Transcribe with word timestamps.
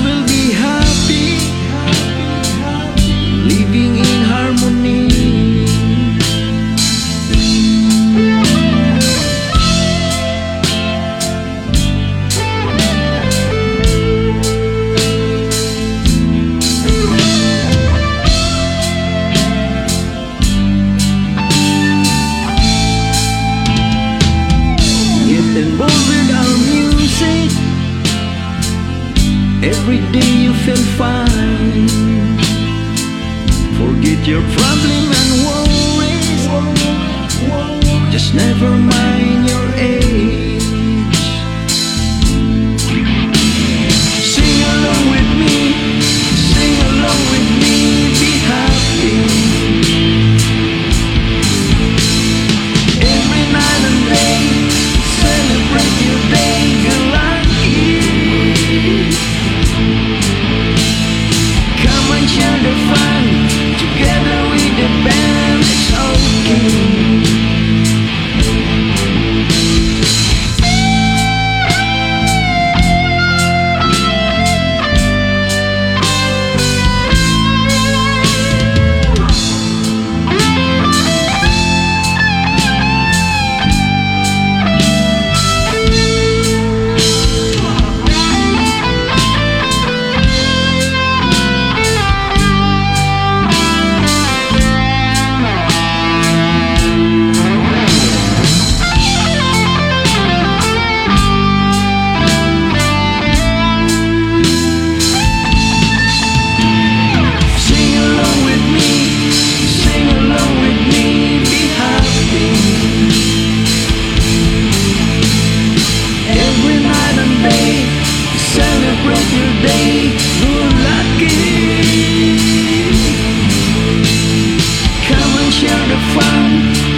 will 0.00 0.26
be 0.26 0.33
Every 29.64 30.00
day 30.12 30.30
you 30.44 30.52
feel 30.52 30.84
fine. 31.00 31.88
Forget 33.80 34.20
your 34.28 34.42
problem 34.58 35.04
and 35.20 35.30
worries. 35.46 36.44
Just 38.12 38.34
never 38.34 38.68
mind 38.68 39.48
your 39.48 39.63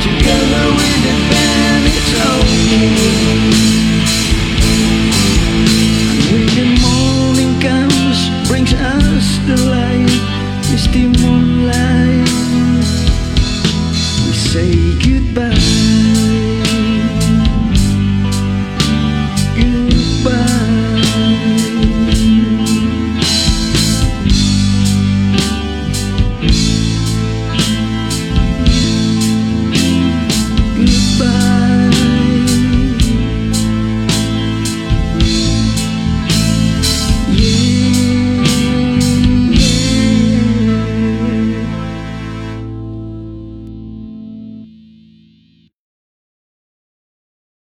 together. 0.00 0.47